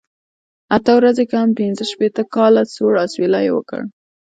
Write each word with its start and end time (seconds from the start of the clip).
اته 0.75 0.91
ورځې 0.99 1.23
کم 1.33 1.47
پنځه 1.59 1.83
شپېته 1.91 2.23
کاله، 2.35 2.63
سوړ 2.73 2.93
اسویلی 3.05 3.41
یې 3.45 3.51
وکړ. 3.55 3.81